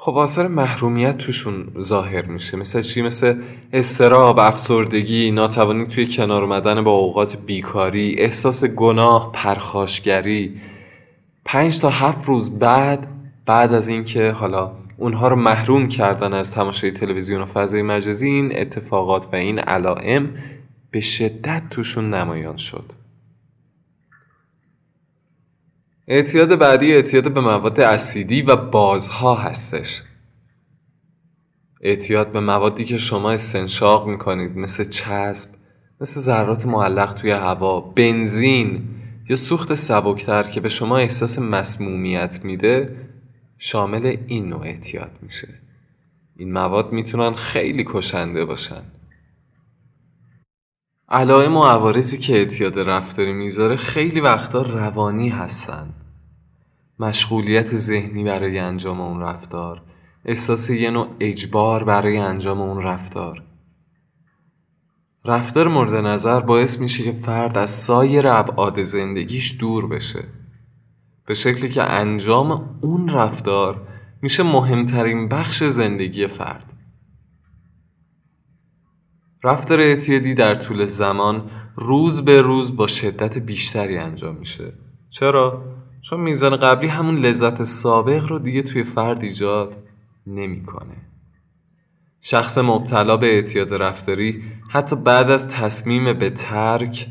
خب 0.00 0.16
آثار 0.16 0.48
محرومیت 0.48 1.18
توشون 1.18 1.66
ظاهر 1.80 2.26
میشه. 2.26 2.56
مثل 2.56 2.82
چی؟ 2.82 3.02
مثل 3.02 3.34
استراب 3.72 4.38
افسردگی 4.38 5.30
ناتوانی 5.30 5.86
توی 5.86 6.08
کنار 6.08 6.42
اومدن 6.42 6.84
با 6.84 6.90
اوقات 6.90 7.36
بیکاری 7.36 8.14
احساس 8.18 8.64
گناه 8.64 9.32
پرخاشگری. 9.32 10.60
پنج 11.44 11.80
تا 11.80 11.90
هفت 11.90 12.28
روز 12.28 12.58
بعد 12.58 13.08
بعد 13.46 13.72
از 13.72 13.88
اینکه 13.88 14.30
حالا 14.30 14.72
اونها 14.96 15.28
رو 15.28 15.36
محروم 15.36 15.88
کردن 15.88 16.32
از 16.32 16.52
تماشای 16.52 16.90
تلویزیون 16.90 17.40
و 17.40 17.46
فضای 17.46 17.82
مجازی 17.82 18.28
این 18.28 18.58
اتفاقات 18.58 19.28
و 19.32 19.36
این 19.36 19.58
علائم 19.58 20.28
به 20.90 21.00
شدت 21.00 21.62
توشون 21.70 22.14
نمایان 22.14 22.56
شد. 22.56 22.84
اعتیاد 26.10 26.58
بعدی 26.58 26.92
اعتیاد 26.92 27.34
به 27.34 27.40
مواد 27.40 27.80
اسیدی 27.80 28.42
و 28.42 28.56
بازها 28.56 29.34
هستش. 29.34 30.02
اعتیاد 31.80 32.32
به 32.32 32.40
موادی 32.40 32.84
که 32.84 32.96
شما 32.96 33.30
استنشاق 33.30 34.08
می‌کنید 34.08 34.56
مثل 34.56 34.84
چسب 34.84 35.50
مثل 36.00 36.20
ذرات 36.20 36.66
معلق 36.66 37.14
توی 37.14 37.30
هوا 37.30 37.80
بنزین 37.80 38.88
یا 39.28 39.36
سوخت 39.36 39.74
سبکتر 39.74 40.42
که 40.42 40.60
به 40.60 40.68
شما 40.68 40.98
احساس 40.98 41.38
مسمومیت 41.38 42.40
میده 42.44 42.96
شامل 43.58 44.16
این 44.26 44.48
نوع 44.48 44.62
اعتیاد 44.62 45.10
میشه. 45.22 45.48
این 46.36 46.52
مواد 46.52 46.92
می‌تونن 46.92 47.34
خیلی 47.34 47.84
کشنده 47.88 48.44
باشن. 48.44 48.82
علائم 51.10 51.56
و 51.56 51.64
عوارضی 51.64 52.18
که 52.18 52.34
اعتیاد 52.34 52.78
رفتاری 52.78 53.32
می‌ذاره 53.32 53.76
خیلی 53.76 54.20
وقتا 54.20 54.62
روانی 54.62 55.28
هستن. 55.28 55.94
مشغولیت 57.00 57.76
ذهنی 57.76 58.24
برای 58.24 58.58
انجام 58.58 59.00
اون 59.00 59.20
رفتار 59.20 59.82
احساس 60.24 60.70
یه 60.70 60.90
نوع 60.90 61.08
اجبار 61.20 61.84
برای 61.84 62.16
انجام 62.16 62.60
اون 62.60 62.82
رفتار. 62.82 63.42
رفتار 65.24 65.68
مورد 65.68 65.94
نظر 65.94 66.40
باعث 66.40 66.80
میشه 66.80 67.04
که 67.04 67.12
فرد 67.12 67.58
از 67.58 67.70
سایر 67.70 68.28
ابعاد 68.28 68.82
زندگیش 68.82 69.56
دور 69.60 69.86
بشه. 69.86 70.24
به 71.26 71.34
شکلی 71.34 71.68
که 71.68 71.82
انجام 71.82 72.78
اون 72.80 73.08
رفتار 73.08 73.86
میشه 74.22 74.42
مهمترین 74.42 75.28
بخش 75.28 75.64
زندگی 75.64 76.26
فرد. 76.26 76.72
رفتار 79.44 79.80
اعتیادی 79.80 80.34
در 80.34 80.54
طول 80.54 80.86
زمان 80.86 81.50
روز 81.76 82.24
به 82.24 82.42
روز 82.42 82.76
با 82.76 82.86
شدت 82.86 83.38
بیشتری 83.38 83.98
انجام 83.98 84.36
میشه 84.36 84.72
چرا؟ 85.10 85.64
چون 86.00 86.20
میزان 86.20 86.56
قبلی 86.56 86.88
همون 86.88 87.18
لذت 87.18 87.64
سابق 87.64 88.24
رو 88.24 88.38
دیگه 88.38 88.62
توی 88.62 88.84
فرد 88.84 89.22
ایجاد 89.22 89.76
نمی‌کنه. 90.26 90.96
شخص 92.20 92.58
مبتلا 92.58 93.16
به 93.16 93.26
اعتیاد 93.26 93.74
رفتاری 93.74 94.42
حتی 94.68 94.96
بعد 94.96 95.30
از 95.30 95.48
تصمیم 95.48 96.18
به 96.18 96.30
ترک 96.30 97.06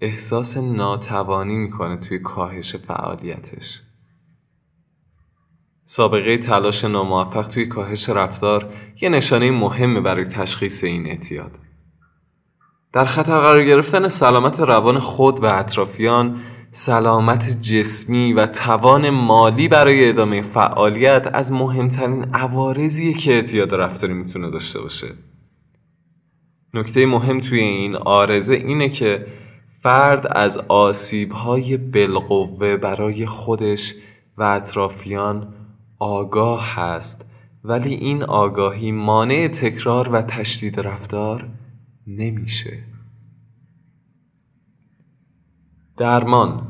احساس 0.00 0.56
ناتوانی 0.56 1.54
می‌کنه 1.54 1.96
توی 1.96 2.18
کاهش 2.18 2.76
فعالیتش 2.76 3.82
سابقه 5.90 6.38
تلاش 6.38 6.84
ناموفق 6.84 7.48
توی 7.48 7.66
کاهش 7.66 8.08
رفتار 8.08 8.72
یه 9.00 9.08
نشانه 9.08 9.50
مهمه 9.50 10.00
برای 10.00 10.24
تشخیص 10.24 10.84
این 10.84 11.06
اعتیاد. 11.06 11.50
در 12.92 13.04
خطر 13.04 13.40
قرار 13.40 13.64
گرفتن 13.64 14.08
سلامت 14.08 14.60
روان 14.60 14.98
خود 14.98 15.42
و 15.42 15.46
اطرافیان 15.46 16.40
سلامت 16.70 17.60
جسمی 17.60 18.32
و 18.32 18.46
توان 18.46 19.10
مالی 19.10 19.68
برای 19.68 20.08
ادامه 20.08 20.42
فعالیت 20.42 21.30
از 21.32 21.52
مهمترین 21.52 22.34
عوارضیه 22.34 23.12
که 23.12 23.32
اعتیاد 23.32 23.74
رفتاری 23.74 24.12
می‌تونه 24.12 24.50
داشته 24.50 24.80
باشه 24.80 25.06
نکته 26.74 27.06
مهم 27.06 27.40
توی 27.40 27.60
این 27.60 27.96
آرزه 27.96 28.54
اینه 28.54 28.88
که 28.88 29.26
فرد 29.82 30.26
از 30.30 30.58
آسیبهای 30.58 31.76
بالقوه 31.76 32.76
برای 32.76 33.26
خودش 33.26 33.94
و 34.36 34.42
اطرافیان 34.42 35.54
آگاه 35.98 36.74
هست 36.74 37.26
ولی 37.64 37.94
این 37.94 38.22
آگاهی 38.22 38.92
مانع 38.92 39.48
تکرار 39.48 40.08
و 40.08 40.22
تشدید 40.22 40.80
رفتار 40.80 41.48
نمیشه. 42.06 42.78
درمان 45.96 46.62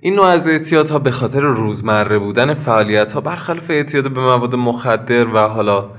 این 0.00 0.14
نوع 0.14 0.26
از 0.26 0.48
اعتیاد 0.48 0.90
ها 0.90 0.98
به 0.98 1.10
خاطر 1.10 1.40
روزمره 1.40 2.18
بودن 2.18 2.54
فعالیت 2.54 3.12
ها 3.12 3.20
برخلاف 3.20 3.70
اعتیاد 3.70 4.12
به 4.12 4.20
مواد 4.20 4.54
مخدر 4.54 5.28
و 5.28 5.38
حالا 5.38 5.90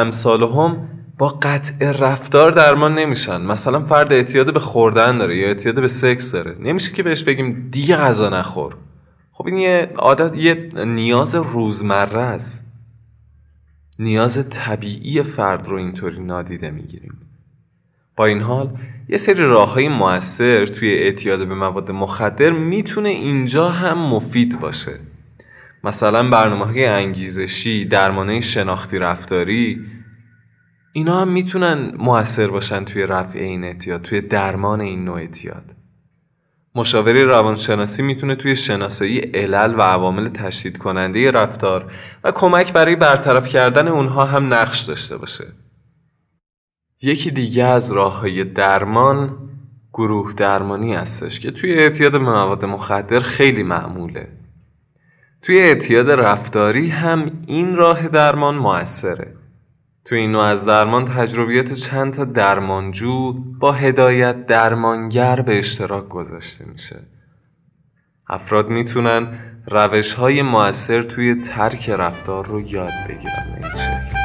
امثال 0.00 0.42
هم 0.42 0.88
با 1.18 1.28
قطع 1.28 1.90
رفتار 1.90 2.50
درمان 2.50 2.94
نمیشن. 2.94 3.42
مثلا 3.42 3.80
فرد 3.80 4.12
اعتیاد 4.12 4.54
به 4.54 4.60
خوردن 4.60 5.18
داره 5.18 5.36
یا 5.36 5.46
اعتیاد 5.46 5.80
به 5.80 5.88
سکس 5.88 6.32
داره. 6.32 6.56
نمیشه 6.60 6.92
که 6.92 7.02
بهش 7.02 7.22
بگیم 7.22 7.68
دیگه 7.70 7.96
غذا 7.96 8.28
نخور. 8.28 8.76
خب 9.36 9.46
این 9.46 9.58
یه 9.58 9.92
عادت 9.96 10.36
یه 10.36 10.70
نیاز 10.84 11.34
روزمره 11.34 12.20
است. 12.20 12.72
نیاز 13.98 14.48
طبیعی 14.50 15.22
فرد 15.22 15.68
رو 15.68 15.76
اینطوری 15.76 16.20
نادیده 16.20 16.70
می‌گیریم. 16.70 17.18
با 18.16 18.26
این 18.26 18.40
حال 18.40 18.78
یه 19.08 19.16
سری 19.16 19.42
راه 19.42 19.72
های 19.72 19.88
موثر 19.88 20.66
توی 20.66 20.92
اعتیاد 20.92 21.48
به 21.48 21.54
مواد 21.54 21.90
مخدر 21.90 22.50
می‌تونه 22.50 23.08
اینجا 23.08 23.68
هم 23.68 23.98
مفید 23.98 24.60
باشه. 24.60 25.00
مثلا 25.84 26.30
برنامه 26.30 26.64
های 26.64 26.86
انگیزشی 26.86 27.84
درمانه 27.84 28.40
شناختی 28.40 28.98
رفتاری 28.98 29.86
اینا 30.92 31.20
هم 31.20 31.28
می‌تونن 31.28 31.94
موثر 31.98 32.46
باشن 32.46 32.84
توی 32.84 33.02
رفع 33.02 33.38
این 33.38 33.64
اعتیاد 33.64 34.02
توی 34.02 34.20
درمان 34.20 34.80
این 34.80 35.04
نوع 35.04 35.16
اعتیاد. 35.16 35.64
مشاوره 36.74 37.24
روانشناسی 37.24 38.02
می‌تونه 38.02 38.34
توی 38.34 38.56
شناسایی 38.56 39.18
علل 39.18 39.74
و 39.78 39.82
عوامل 39.82 40.28
تشدید 40.28 40.78
کننده 40.78 41.30
رفتار 41.30 41.92
و 42.24 42.32
کمک 42.32 42.72
برای 42.72 42.96
برطرف 42.96 43.48
کردن 43.48 43.88
اونها 43.88 44.24
هم 44.24 44.54
نقش 44.54 44.80
داشته 44.80 45.16
باشه. 45.16 45.44
یکی 47.02 47.30
دیگه 47.30 47.64
از 47.64 47.92
راه 47.92 48.20
های 48.20 48.44
درمان 48.44 49.36
گروه 49.92 50.32
درمانی 50.32 50.94
هستش 50.94 51.40
که 51.40 51.50
توی 51.50 51.74
اعتیاد 51.74 52.16
مواد 52.16 52.64
مخدر 52.64 53.20
خیلی 53.20 53.62
معموله. 53.62 54.28
توی 55.42 55.58
اعتیاد 55.58 56.10
رفتاری 56.10 56.88
هم 56.88 57.44
این 57.46 57.76
راه 57.76 58.08
درمان 58.08 58.54
موثره. 58.54 59.36
توی 60.04 60.18
این 60.18 60.32
نوع 60.32 60.42
از 60.44 60.64
درمان 60.64 61.04
تجربیات 61.04 61.72
چند 61.72 62.12
تا 62.12 62.24
درمانجو 62.24 63.32
با 63.32 63.72
هدایت 63.72 64.46
درمانگر 64.46 65.40
به 65.40 65.58
اشتراک 65.58 66.08
گذاشته 66.08 66.64
میشه. 66.64 67.02
افراد 68.28 68.68
می‌تونن 68.68 69.38
روش 69.66 70.14
های 70.14 70.42
موثر 70.42 71.02
توی 71.02 71.34
ترک 71.34 71.90
رفتار 71.90 72.46
رو 72.46 72.60
یاد 72.60 72.92
بگیرن. 73.08 73.58
این 73.62 73.70
شکل. 73.70 74.23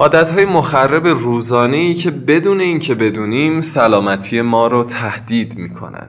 عادتهای 0.00 0.44
مخرب 0.44 1.06
روزانه 1.06 1.76
ای 1.76 1.94
که 1.94 2.10
بدون 2.10 2.60
اینکه 2.60 2.94
بدونیم 2.94 3.60
سلامتی 3.60 4.40
ما 4.40 4.66
رو 4.66 4.84
تهدید 4.84 5.58
می‌کنن 5.58 6.08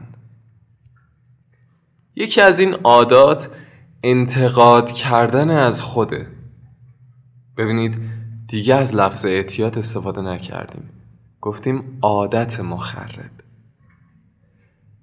یکی 2.16 2.42
از 2.42 2.60
این 2.60 2.74
عادات 2.74 3.50
انتقاد 4.04 4.92
کردن 4.92 5.50
از 5.50 5.82
خوده. 5.82 6.28
ببینید 7.58 7.98
دیگه 8.48 8.76
از 8.76 8.96
لفظ 8.96 9.26
اعتیاد 9.26 9.78
استفاده 9.78 10.22
نکردیم. 10.22 10.90
گفتیم 11.42 11.98
عادت 12.02 12.60
مخرب. 12.60 13.32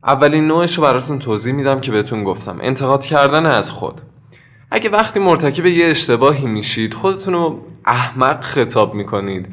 اولین 0.05 0.47
نوعش 0.47 0.79
رو 0.79 0.83
براتون 0.83 1.19
توضیح 1.19 1.55
میدم 1.55 1.81
که 1.81 1.91
بهتون 1.91 2.25
گفتم. 2.25 2.59
انتقاد 2.63 3.05
کردن 3.05 3.47
از 3.47 3.71
خود. 3.71 4.01
اگه 4.71 4.91
وقتی 4.91 5.21
مرتکب 5.21 5.67
یه 5.67 5.87
اشتباهی 5.87 6.47
میشید 6.47 6.95
خودتون 6.95 7.35
رو 7.35 7.67
احمق 7.89 8.41
خطاب 8.41 8.95
می‌کنید. 8.95 9.49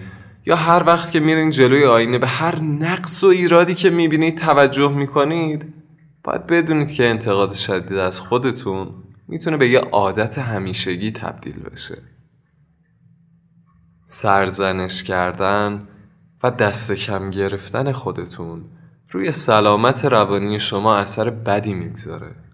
یا 0.45 0.56
هر 0.56 0.84
وقت 0.88 1.12
که 1.12 1.19
میرین 1.19 1.50
جلوی 1.50 1.86
آینه 1.86 2.17
به 2.17 2.28
هر 2.28 2.60
نقص 2.60 3.24
و 3.24 3.28
ایرادی 3.28 3.76
که 3.76 3.89
می‌بینید 3.89 4.38
توجه 4.38 4.91
می‌کنید 4.91 5.74
باید 6.24 6.48
بدونید 6.48 6.91
که 6.91 7.06
انتقاد 7.08 7.54
شدید 7.54 7.98
از 7.98 8.21
خودتون 8.21 8.89
می‌تونه 9.28 9.58
به 9.58 9.69
یه 9.69 9.80
عادت 9.80 10.38
همیشگی 10.38 11.12
تبدیل 11.12 11.60
بشه. 11.60 11.98
سرزنش 14.08 15.04
کردن 15.04 15.88
و 16.43 16.52
دست 16.52 16.91
کم 16.91 17.30
گرفتن 17.30 17.91
خودتون 17.91 18.65
روی 19.12 19.32
سلامت 19.32 20.06
روانی 20.06 20.60
شما 20.60 20.95
اثر 20.95 21.30
بدی 21.30 21.74
می‌گذاره. 21.74 22.44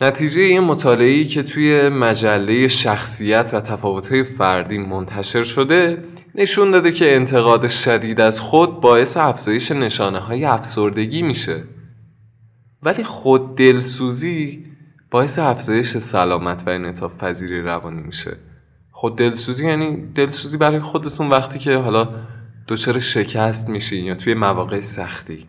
نتیجه 0.00 0.40
این 0.40 0.60
مطالعه‌ای 0.60 1.26
که 1.26 1.42
توی 1.42 1.88
مجله 1.88 2.68
شخصیت 2.68 3.50
و 3.54 3.60
تفاوت‌های 3.60 4.24
فردی 4.24 4.78
منتشر 4.78 5.42
شده 5.42 6.04
نشون 6.34 6.70
داده 6.70 6.92
که 6.92 7.16
انتقاد 7.16 7.68
شدید 7.68 8.20
از 8.20 8.40
خود 8.40 8.80
باعث 8.80 9.16
افزایش 9.16 9.72
نشانه 9.72 10.18
های 10.18 10.44
افسردگی 10.44 11.22
میشه. 11.22 11.64
ولی 12.82 13.04
خود 13.04 13.56
دلسوزی 13.56 14.64
باعث 15.10 15.38
افزایش 15.38 15.98
سلامت 15.98 16.62
و 16.66 16.70
انعطاف 16.70 17.16
پذیری 17.18 17.62
روانی 17.62 18.02
میشه. 18.02 18.36
خود 18.90 19.18
دلسوزی 19.18 19.66
یعنی 19.66 20.12
دلسوزی 20.14 20.58
برای 20.58 20.80
خودتون 20.80 21.28
وقتی 21.30 21.58
که 21.58 21.76
حالا 21.76 22.08
دچار 22.68 23.00
شکست 23.00 23.68
میشین 23.68 24.04
یا 24.04 24.14
توی 24.14 24.34
مواقع 24.34 24.80
سختی. 24.80 25.46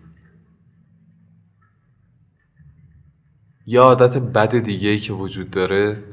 یا 3.69 3.83
عادت 3.83 4.17
بد 4.17 4.57
دیگه 4.57 4.89
ای 4.89 4.99
که 4.99 5.13
وجود 5.13 5.51
داره 5.51 6.03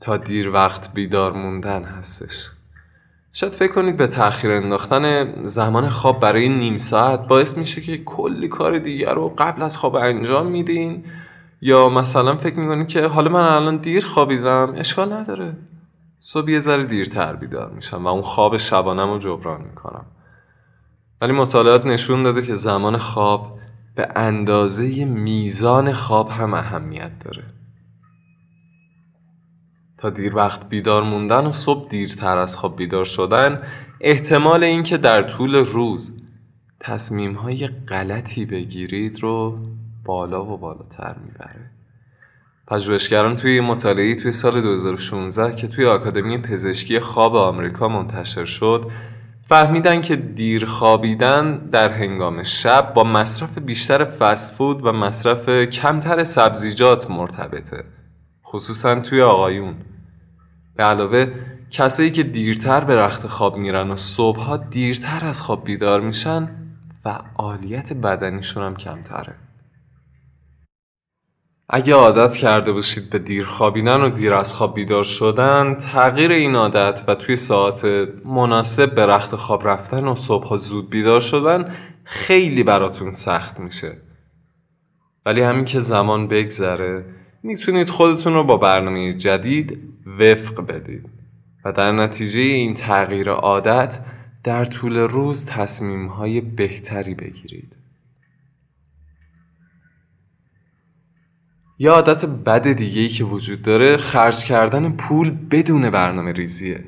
تا 0.00 0.16
دیر 0.16 0.50
وقت 0.50 0.94
بیدار 0.94 1.32
موندن 1.32 1.84
هستش. 1.84 2.50
شاید 3.32 3.52
فکر 3.52 3.72
کنید 3.72 3.96
به 3.96 4.06
تاخیر 4.06 4.50
انداختن 4.50 5.32
زمان 5.46 5.90
خواب 5.90 6.20
برای 6.20 6.48
نیم 6.48 6.78
ساعت 6.78 7.28
باعث 7.28 7.58
میشه 7.58 7.80
که 7.80 8.04
کلی 8.04 8.48
کار 8.48 8.78
دیگر 8.78 9.14
رو 9.14 9.34
قبل 9.38 9.62
از 9.62 9.78
خواب 9.78 9.94
انجام 9.94 10.46
میدین 10.46 11.04
یا 11.60 11.88
مثلا 11.88 12.36
فکر 12.36 12.58
می‌کنید 12.58 12.88
که 12.88 13.06
حالا 13.06 13.30
من 13.30 13.40
الان 13.40 13.76
دیر 13.76 14.06
خوابیدم 14.06 14.74
اشکال 14.76 15.12
نداره. 15.12 15.56
صبح 16.20 16.50
یه 16.50 16.60
ذره 16.60 16.84
دیرتر 16.84 17.36
بیدار 17.36 17.70
میشم 17.70 18.04
و 18.04 18.08
اون 18.08 18.22
خواب 18.22 18.56
شبانم 18.56 19.10
رو 19.10 19.18
جبران 19.18 19.60
می‌کنم. 19.60 20.06
ولی 21.20 21.32
مطالعات 21.32 21.86
نشون 21.86 22.22
داده 22.22 22.42
که 22.42 22.54
زمان 22.54 22.98
خواب 22.98 23.55
به 23.96 24.08
اندازه 24.16 25.04
میزان 25.04 25.92
خواب 25.92 26.30
هم 26.30 26.54
اهمیت 26.54 27.18
داره. 27.24 27.44
تا 29.98 30.10
دیر 30.10 30.36
وقت 30.36 30.68
بیدار 30.68 31.02
موندن 31.02 31.46
و 31.46 31.52
صبح 31.52 31.88
دیرتر 31.88 32.38
از 32.38 32.56
خواب 32.56 32.76
بیدار 32.76 33.04
شدن 33.04 33.62
احتمال 34.00 34.64
اینکه 34.64 34.96
در 34.96 35.22
طول 35.22 35.54
روز 35.54 36.22
تصمیم 36.80 37.34
های 37.34 37.66
غلطی 37.66 38.46
بگیرید 38.46 39.22
رو 39.22 39.58
بالا 40.04 40.44
و 40.44 40.56
بالاتر 40.56 41.16
می‌بره. 41.24 41.70
پژوهشگران 42.68 43.36
توی 43.36 43.60
مطالعه 43.60 44.14
توی 44.14 44.32
سال 44.32 44.60
2016 44.60 45.56
که 45.56 45.68
توی 45.68 45.86
آکادمی 45.86 46.38
پزشکی 46.38 47.00
خواب 47.00 47.36
آمریکا 47.36 47.88
منتشر 47.88 48.44
شد 48.44 48.90
فهمیدن 49.48 50.02
که 50.02 50.16
دیر 50.16 50.66
خوابیدن 50.66 51.56
در 51.58 51.92
هنگام 51.92 52.42
شب 52.42 52.94
با 52.94 53.04
مصرف 53.04 53.58
بیشتر 53.58 54.04
فسفود 54.04 54.86
و 54.86 54.92
مصرف 54.92 55.48
کمتر 55.48 56.24
سبزیجات 56.24 57.10
مرتبطه 57.10 57.84
خصوصا 58.44 59.00
توی 59.00 59.22
آقایون. 59.22 59.74
به 60.76 60.84
علاوه 60.84 61.26
کسایی 61.70 62.10
که 62.10 62.22
دیرتر 62.22 62.84
به 62.84 62.96
رخت 62.96 63.26
خواب 63.26 63.56
میرن 63.56 63.90
و 63.90 63.96
صبحها 63.96 64.56
دیرتر 64.56 65.24
از 65.24 65.40
خواب 65.40 65.64
بیدار 65.64 66.00
میشن 66.00 66.48
فعالیت 67.04 67.92
بدنیشون 67.92 68.62
هم 68.62 68.76
کمتره. 68.76 69.34
اگه 71.68 71.94
عادت 71.94 72.36
کرده 72.36 72.72
باشید 72.72 73.10
به 73.10 73.18
دیر 73.18 73.46
خوابیدن 73.46 74.00
و 74.00 74.10
دیر 74.10 74.34
از 74.34 74.54
خواب 74.54 74.74
بیدار 74.74 75.04
شدن 75.04 75.74
تغییر 75.74 76.32
این 76.32 76.54
عادت 76.54 77.04
و 77.08 77.14
توی 77.14 77.36
ساعت 77.36 77.84
مناسب 78.24 78.94
به 78.94 79.06
رخت 79.06 79.36
خواب 79.36 79.68
رفتن 79.68 80.04
و 80.04 80.14
صبح 80.14 80.56
زود 80.56 80.90
بیدار 80.90 81.20
شدن 81.20 81.74
خیلی 82.04 82.62
براتون 82.62 83.12
سخت 83.12 83.60
میشه. 83.60 83.96
ولی 85.26 85.40
همین 85.40 85.64
که 85.64 85.78
زمان 85.78 86.28
بگذره 86.28 87.04
می‌تونید 87.42 87.90
خودتون 87.90 88.34
رو 88.34 88.44
با 88.44 88.56
برنامه 88.56 89.14
جدید 89.14 89.78
وفق 90.18 90.66
بدید 90.66 91.10
و 91.64 91.72
در 91.72 91.92
نتیجه 91.92 92.40
این 92.40 92.74
تغییر 92.74 93.30
عادت 93.30 93.98
در 94.44 94.64
طول 94.64 94.96
روز 94.98 95.46
تصمیم 95.46 96.06
های 96.06 96.40
بهتری 96.40 97.14
بگیرید. 97.14 97.76
یه 101.78 101.90
عادت 101.90 102.24
بد 102.24 102.72
دیگه 102.72 103.00
ای 103.00 103.08
که 103.08 103.24
وجود 103.24 103.62
داره 103.62 103.96
خرج 103.96 104.44
کردن 104.44 104.92
پول 104.92 105.30
بدون 105.50 105.90
برنامه 105.90 106.32
ریزیه. 106.32 106.84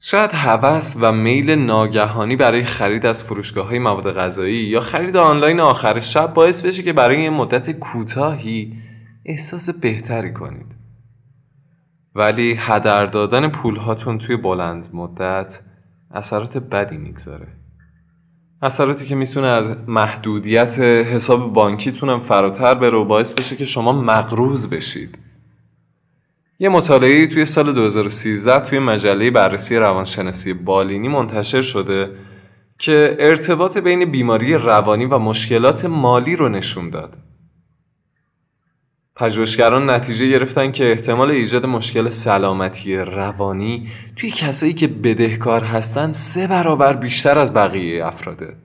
شاید 0.00 0.30
هوس 0.32 0.96
و 1.00 1.12
میل 1.12 1.50
ناگهانی 1.50 2.36
برای 2.36 2.64
خرید 2.64 3.06
از 3.06 3.22
فروشگاه 3.22 3.66
های 3.66 3.78
مواد 3.78 4.14
غذایی 4.16 4.56
یا 4.56 4.80
خرید 4.80 5.16
آنلاین 5.16 5.60
آخر 5.60 6.00
شب 6.00 6.34
باعث 6.34 6.62
بشه 6.62 6.82
که 6.82 6.92
برای 6.92 7.22
یه 7.22 7.30
مدت 7.30 7.70
کوتاهی 7.70 8.76
احساس 9.24 9.70
بهتری 9.70 10.32
کنید. 10.32 10.66
ولی 12.14 12.54
هدر 12.58 13.06
دادن 13.06 13.48
پول 13.48 13.76
هاتون 13.76 14.18
توی 14.18 14.36
بلند 14.36 14.88
مدت 14.92 15.60
اثرات 16.10 16.58
بدی 16.58 16.96
می‌گذاره. 16.96 17.59
اثراتی 18.62 19.06
که 19.06 19.14
می‌تونه 19.14 19.46
از 19.46 19.76
محدودیت 19.88 20.78
حساب 20.78 21.52
بانکیتون 21.52 22.08
هم 22.08 22.20
فراتر 22.20 22.74
بره 22.74 22.98
و 22.98 23.04
باعث 23.04 23.32
بشه 23.32 23.56
که 23.56 23.64
شما 23.64 23.92
مقروض 23.92 24.68
بشید 24.68 25.18
یه 26.58 26.68
مطالعه 26.68 27.26
توی 27.26 27.44
سال 27.44 27.72
2013 27.72 28.60
توی 28.60 28.78
مجله 28.78 29.30
بررسی 29.30 29.76
روانشناسی 29.76 30.52
بالینی 30.52 31.08
منتشر 31.08 31.62
شده 31.62 32.10
که 32.78 33.16
ارتباط 33.18 33.78
بین 33.78 34.10
بیماری 34.10 34.54
روانی 34.54 35.04
و 35.04 35.18
مشکلات 35.18 35.84
مالی 35.84 36.36
رو 36.36 36.48
نشون 36.48 36.90
داد. 36.90 37.16
پژوهشگران 39.16 39.90
نتیجه 39.90 40.28
گرفتن 40.28 40.72
که 40.72 40.90
احتمال 40.92 41.30
ایجاد 41.30 41.66
مشکل 41.66 42.10
سلامتی 42.10 42.96
روانی 42.96 43.88
توی 44.16 44.30
کسایی 44.30 44.72
که 44.72 44.86
بدهکار 44.86 45.64
هستن 45.64 46.12
سه 46.12 46.46
برابر 46.46 46.92
بیشتر 46.92 47.38
از 47.38 47.54
بقیه 47.54 48.06
افراده. 48.06 48.56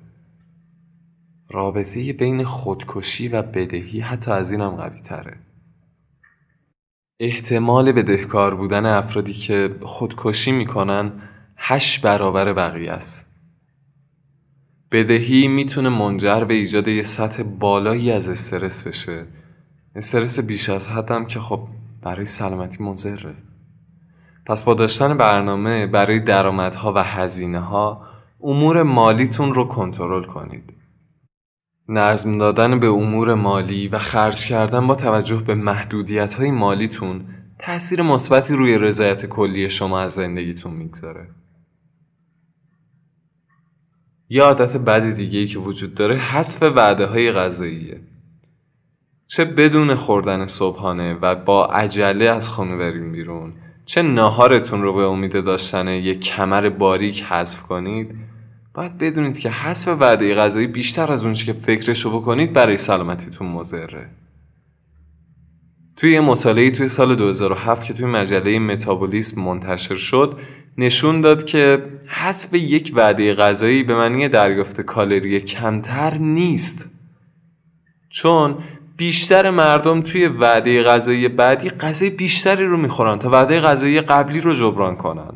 رابطه 1.49 2.13
بین 2.13 2.43
خودکشی 2.43 3.27
و 3.27 3.41
بدهی 3.41 3.99
حتی 3.99 4.31
از 4.31 4.51
اینم 4.51 4.69
قوی 4.69 5.01
تره. 5.01 5.37
احتمال 7.19 7.91
بدهکار 7.91 8.55
بودن 8.55 8.85
افرادی 8.85 9.33
که 9.33 9.75
خودکشی 9.81 10.51
می‌کنن 10.51 11.11
هشت 11.57 12.01
برابر 12.01 12.53
بقیه 12.53 12.91
است. 12.91 13.31
بدهی 14.91 15.47
می‌تونه 15.47 15.89
منجر 15.89 16.43
به 16.43 16.53
ایجاد 16.53 16.87
یه 16.87 17.03
سطح 17.03 17.43
بالایی 17.43 18.11
از 18.11 18.27
استرس 18.27 18.87
بشه 18.87 19.25
استرس 19.95 20.39
بیش 20.39 20.69
از 20.69 20.87
حدم 20.87 21.25
که 21.25 21.39
خب 21.39 21.67
برای 22.01 22.25
سلامتی 22.25 22.83
مضره 22.83 23.35
پس 24.45 24.63
با 24.63 24.73
داشتن 24.73 25.17
برنامه 25.17 25.87
برای 25.87 26.19
درآمدها 26.19 26.93
و 26.93 27.03
هزینه 27.03 27.59
ها 27.59 28.07
امور 28.43 28.83
مالیتون 28.83 29.53
رو 29.53 29.67
کنترل 29.67 30.23
کنید 30.23 30.73
نظم 31.89 32.37
دادن 32.37 32.79
به 32.79 32.87
امور 32.87 33.33
مالی 33.33 33.87
و 33.87 33.99
خرج 33.99 34.45
کردن 34.45 34.87
با 34.87 34.95
توجه 34.95 35.37
به 35.37 35.55
محدودیت 35.55 36.33
های 36.33 36.51
مالیتون 36.51 37.25
تأثیر 37.59 38.01
مثبتی 38.01 38.53
روی 38.53 38.77
رضایت 38.77 39.25
کلی 39.25 39.69
شما 39.69 39.99
از 39.99 40.13
زندگیتون 40.13 40.73
می‌گذاره. 40.73 41.27
یه 44.29 44.43
عادت 44.43 44.77
بد 44.77 45.15
دیگه 45.15 45.47
که 45.47 45.59
وجود 45.59 45.95
داره 45.95 46.15
حذف 46.15 46.63
وعده 46.63 47.05
های 47.05 47.31
غذاییه. 47.31 48.01
چه 49.27 49.45
بدون 49.45 49.95
خوردن 49.95 50.45
صبحانه 50.45 51.13
و 51.13 51.35
با 51.35 51.65
عجله 51.65 52.25
از 52.25 52.49
خانه 52.49 52.77
بریم 52.77 53.11
بیرون. 53.11 53.53
چه 53.85 54.01
ناهارتون 54.01 54.81
رو 54.81 54.93
به 54.93 55.03
امید 55.03 55.45
داشتن 55.45 55.87
یک 55.87 56.19
کمر 56.19 56.69
باریک 56.69 57.23
حذف 57.23 57.61
کنید. 57.61 58.15
باید 58.73 58.97
بدونید 58.97 59.39
که 59.39 59.49
حذف 59.49 59.87
وعده 59.87 60.35
غذایی 60.35 60.67
بیشتر 60.67 61.11
از 61.11 61.25
اونچه 61.25 61.45
که 61.45 61.53
فکرشو 61.53 62.19
بکنید 62.19 62.53
برای 62.53 62.77
سلامتیتون 62.77 63.47
مضره. 63.47 64.09
توی 65.97 66.13
یه 66.13 66.19
مطالعه 66.19 66.71
توی 66.71 66.87
سال 66.87 67.15
2007 67.15 67.83
که 67.83 67.93
توی 67.93 68.05
مجله 68.05 68.59
متابولیسم 68.59 69.41
منتشر 69.41 69.95
شد 69.95 70.39
نشون 70.77 71.21
داد 71.21 71.43
که 71.45 71.83
حذف 72.07 72.53
یک 72.53 72.91
وعده 72.95 73.33
غذایی 73.33 73.83
به 73.83 73.95
معنی 73.95 74.29
دریافت 74.29 74.81
کالری 74.81 75.39
کمتر 75.39 76.17
نیست. 76.17 76.91
چون 78.09 78.57
بیشتر 78.97 79.49
مردم 79.49 80.01
توی 80.01 80.27
وعده 80.27 80.83
غذایی 80.83 81.27
بعدی 81.27 81.69
غذای 81.69 82.09
بیشتری 82.09 82.65
رو 82.65 82.77
می‌خورن 82.77 83.19
تا 83.19 83.29
وعده 83.29 83.59
غذایی 83.61 84.01
قبلی 84.01 84.41
رو 84.41 84.55
جبران 84.55 84.95
کنن 84.95 85.33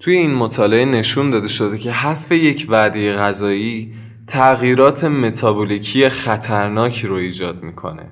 توی 0.00 0.14
این 0.14 0.34
مطالعه 0.34 0.84
نشون 0.84 1.30
داده 1.30 1.48
شده 1.48 1.78
که 1.78 1.92
حذف 1.92 2.32
یک 2.32 2.66
وعده 2.68 3.16
غذایی 3.16 3.94
تغییرات 4.26 5.04
متابولیکی 5.04 6.08
خطرناکی 6.08 7.06
رو 7.06 7.14
ایجاد 7.14 7.62
می‌کنه. 7.62 8.10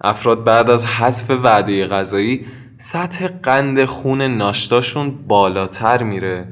افراد 0.00 0.44
بعد 0.44 0.70
از 0.70 0.86
حذف 0.86 1.30
وعده 1.30 1.86
غذایی 1.86 2.46
سطح 2.78 3.28
قند 3.28 3.84
خون 3.84 4.22
ناشتاشون 4.22 5.10
بالاتر 5.26 6.02
میره 6.02 6.48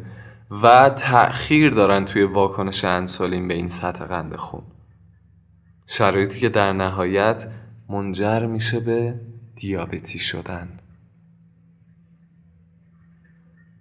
و 0.62 0.90
تأخیر 0.90 1.70
دارن 1.70 2.04
توی 2.04 2.22
واکنش 2.22 2.84
انسولین 2.84 3.48
به 3.48 3.54
این 3.54 3.68
سطح 3.68 4.04
قند 4.04 4.36
خون. 4.36 4.62
شرایطی 5.90 6.40
که 6.40 6.48
در 6.48 6.72
نهایت 6.72 7.46
منجر 7.88 8.46
میشه 8.46 8.80
به 8.80 9.14
دیابتی 9.56 10.18
شدن. 10.18 10.68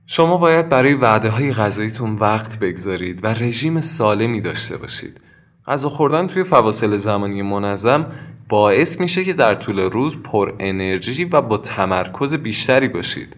شما 0.05 0.37
باید 0.37 0.69
برای 0.69 0.93
وعده 0.93 1.29
های 1.29 1.53
غذاییتون 1.53 2.15
وقت 2.15 2.59
بگذارید 2.59 3.23
و 3.23 3.27
رژیم 3.27 3.81
سالمی 3.81 4.41
داشته 4.41 4.77
باشید. 4.77 5.21
غذا 5.65 5.89
خوردن 5.89 6.27
توی 6.27 6.43
فواصل 6.43 6.97
زمانی 6.97 7.41
منظم 7.41 8.11
باعث 8.49 9.01
میشه 9.01 9.23
که 9.23 9.33
در 9.33 9.55
طول 9.55 9.79
روز 9.79 10.17
پر 10.17 10.53
انرژی 10.59 11.25
و 11.25 11.41
با 11.41 11.57
تمرکز 11.57 12.35
بیشتری 12.35 12.87
باشید. 12.87 13.35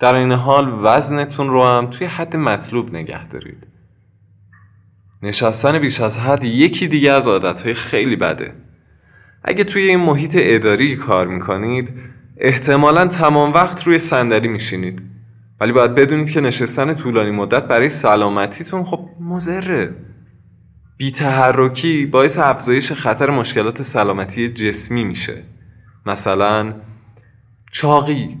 در 0.00 0.14
این 0.14 0.32
حال 0.32 0.80
وزنتون 0.82 1.48
رو 1.48 1.64
هم 1.64 1.90
توی 1.90 2.06
حد 2.06 2.36
مطلوب 2.36 2.94
نگه 2.94 3.28
دارید. 3.28 3.66
نشستن 5.22 5.78
بیش 5.78 6.00
از 6.00 6.18
حد 6.18 6.44
یکی 6.44 6.88
دیگه 6.88 7.12
از 7.12 7.26
عادتهای 7.26 7.74
خیلی 7.74 8.16
بده. 8.16 8.52
اگه 9.44 9.64
توی 9.64 9.82
این 9.82 10.00
محیط 10.00 10.36
اداری 10.38 10.96
کار 10.96 11.26
می‌کنید 11.26 11.88
احتمالا 12.36 13.06
تمام 13.06 13.52
وقت 13.52 13.84
روی 13.84 13.98
صندلی 13.98 14.48
میشینید. 14.48 15.02
ولی 15.60 15.72
باید 15.72 15.94
بدونید 15.94 16.30
که 16.30 16.40
نشستن 16.40 16.94
طولانی 16.94 17.30
مدت 17.30 17.62
برای 17.62 17.88
سلامتیتون 17.88 18.84
خب 18.84 19.08
مضره. 19.20 19.94
بی 20.96 21.10
تحرکی 21.10 22.06
باعث 22.06 22.38
افزایش 22.38 22.92
خطر 22.92 23.30
مشکلات 23.30 23.82
سلامتی 23.82 24.48
جسمی 24.48 25.04
میشه. 25.04 25.42
مثلا 26.06 26.74
چاقی 27.72 28.38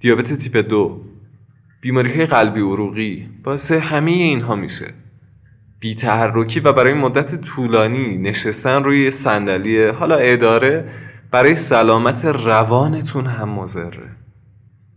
دیابت 0.00 0.32
تیپ 0.32 0.56
دو 0.56 1.04
بیماری 1.80 2.26
قلبی 2.26 2.60
عروقی 2.60 3.28
باعث 3.44 3.72
همه 3.72 4.10
اینها 4.10 4.56
میشه. 4.56 4.94
بی 5.86 5.94
تحرکی 5.94 6.60
و 6.60 6.72
برای 6.72 6.94
مدت 6.94 7.40
طولانی 7.40 8.18
نشستن 8.18 8.84
روی 8.84 9.10
صندلی 9.10 9.86
حالا 9.86 10.16
اداره 10.16 10.84
برای 11.30 11.56
سلامت 11.56 12.24
روانتون 12.24 13.26
هم 13.26 13.48
مضره. 13.48 14.08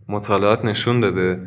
مطالعات 0.08 0.64
نشون 0.64 1.00
داده 1.00 1.40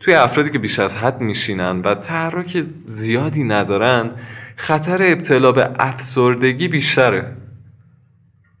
توی 0.00 0.14
افرادی 0.14 0.50
که 0.50 0.58
بیش 0.58 0.78
از 0.78 0.94
حد 0.94 1.20
میشینن 1.20 1.80
و 1.80 1.94
تحرک 1.94 2.64
زیادی 2.86 3.44
ندارن 3.44 4.10
خطر 4.56 5.02
ابتلا 5.02 5.52
به 5.52 5.70
افسردگی 5.78 6.68
بیشتره. 6.68 7.36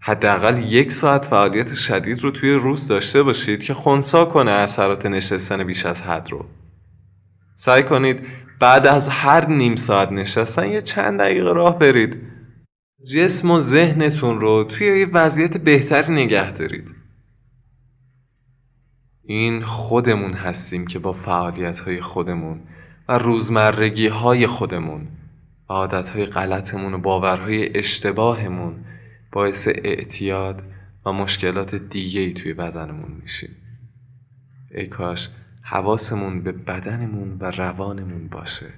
حداقل 0.00 0.72
یک 0.72 0.92
ساعت 0.92 1.24
فعالیت 1.24 1.74
شدید 1.74 2.22
رو 2.22 2.30
توی 2.30 2.52
روز 2.54 2.88
داشته 2.88 3.22
باشید 3.22 3.62
که 3.62 3.74
خونسا 3.74 4.24
کنه 4.24 4.50
اثرات 4.50 5.06
نشستن 5.06 5.64
بیش 5.64 5.86
از 5.86 6.02
حد 6.02 6.30
رو. 6.30 6.46
سعی 7.54 7.82
کنید 7.82 8.20
بعد 8.60 8.86
از 8.86 9.08
هر 9.08 9.46
نیم 9.46 9.76
ساعت 9.76 10.12
نشستن 10.12 10.68
یه 10.68 10.82
چند 10.82 11.20
دقیقه 11.20 11.52
راه 11.52 11.78
برید. 11.78 12.16
جسم 13.04 13.50
و 13.50 13.60
ذهنتون 13.60 14.40
رو 14.40 14.64
توی 14.64 15.00
یه 15.00 15.06
وضعیت 15.06 15.56
بهتری 15.56 16.14
نگه 16.14 16.52
دارید. 16.52 16.84
این 19.24 19.64
خودمون 19.64 20.32
هستیم 20.32 20.86
که 20.86 20.98
با 20.98 21.12
فعالیت 21.12 21.78
های 21.78 22.00
خودمون 22.00 22.60
و 23.08 23.18
روزمرگی 23.18 24.08
های 24.08 24.46
خودمون 24.46 25.08
و 25.68 25.72
عادت 25.72 26.08
های 26.10 26.26
غلطمون 26.26 26.94
و 26.94 26.98
باورهای 26.98 27.78
اشتباهمون 27.78 28.84
باعث 29.32 29.68
اعتیاد 29.68 30.62
و 31.06 31.12
مشکلات 31.12 31.74
دیگه 31.74 32.20
ای 32.20 32.32
توی 32.32 32.52
بدنمون 32.54 33.12
میشیم. 33.22 33.56
ای 34.74 34.86
کاش 34.86 35.28
حواسمون 35.70 36.42
به 36.42 36.52
بدنمون 36.52 37.36
و 37.40 37.50
روانمون 37.50 38.28
باشه. 38.28 38.72